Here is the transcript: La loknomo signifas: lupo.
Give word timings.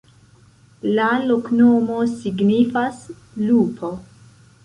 La 0.99 1.09
loknomo 1.31 1.99
signifas: 2.13 3.05
lupo. 3.45 3.93